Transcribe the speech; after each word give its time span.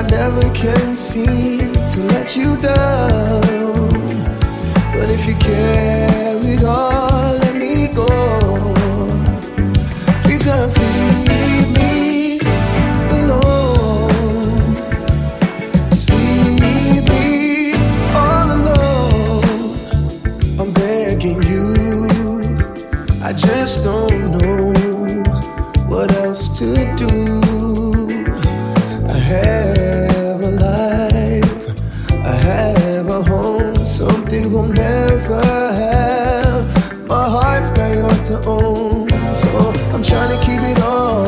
I 0.00 0.02
never 0.04 0.48
can 0.54 0.94
seem 0.94 1.58
to 1.74 2.00
let 2.14 2.34
you 2.34 2.56
down. 2.56 3.42
But 4.94 5.10
if 5.10 5.28
you 5.28 5.34
care 5.34 6.40
carried 6.40 6.64
on, 6.64 7.38
let 7.40 7.54
me 7.56 7.88
go. 7.88 8.06
Please 10.24 10.44
just 10.46 10.78
leave 10.78 11.70
me 11.76 12.38
alone. 13.10 14.74
Just 15.90 16.08
leave 16.08 17.04
me 17.10 17.74
all 18.14 18.48
alone. 18.58 19.44
I'm 20.58 20.72
begging 20.72 21.42
you. 21.42 22.40
I 23.22 23.34
just 23.34 23.84
don't 23.84 24.30
know 24.30 24.72
what 25.90 26.10
else 26.16 26.48
to 26.58 26.90
do. 26.96 27.49
We'll 34.50 34.68
never 34.68 35.40
have. 35.42 37.08
My 37.08 37.28
heart's 37.28 37.70
not 37.72 37.92
yours 37.94 38.22
to 38.22 38.36
own, 38.46 39.08
so 39.08 39.72
I'm 39.94 40.02
trying 40.02 40.30
to 40.36 40.44
keep 40.44 40.60
it 40.72 40.82
all 40.82 41.19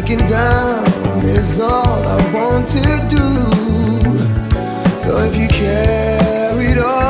breaking 0.00 0.26
down 0.28 0.84
is 1.24 1.60
all 1.60 1.84
I 1.84 2.32
want 2.32 2.66
to 2.68 3.06
do. 3.08 3.18
So 4.98 5.14
if 5.18 5.36
you 5.36 5.48
carried 5.48 6.78
on. 6.78 7.09